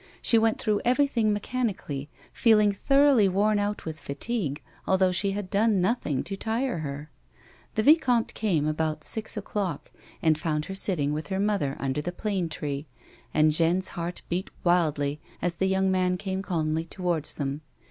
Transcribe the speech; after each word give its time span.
She 0.19 0.39
went 0.39 0.57
throiigh 0.57 0.81
everything 0.83 1.31
mechanically, 1.31 2.09
feeling 2.33 2.71
thoroughly 2.71 3.29
worn 3.29 3.59
out 3.59 3.85
with 3.85 3.99
fatigue 3.99 4.59
although 4.87 5.11
she 5.11 5.33
had 5.33 5.51
done 5.51 5.79
nothing 5.79 6.23
to 6.23 6.35
tire 6.35 6.79
her. 6.79 7.11
The 7.75 7.83
vicomte 7.83 8.33
came 8.33 8.65
about 8.65 9.03
six 9.03 9.37
o'clock 9.37 9.91
46 9.93 9.93
A 9.93 9.93
WOMAN'S 9.93 10.05
LIFE. 10.07 10.17
and 10.27 10.39
found 10.39 10.65
her 10.65 10.73
sitting 10.73 11.13
with 11.13 11.27
her 11.27 11.39
mother 11.39 11.77
under 11.79 12.01
the 12.01 12.11
plane 12.11 12.49
tree, 12.49 12.87
and 13.31 13.51
Jeanne's 13.51 13.89
heart 13.89 14.23
beat 14.27 14.49
wildly 14.63 15.21
as 15.39 15.57
the 15.57 15.67
young 15.67 15.91
man 15.91 16.17
came 16.17 16.41
calmlj' 16.41 16.89
towards 16.89 17.35
them. 17.35 17.61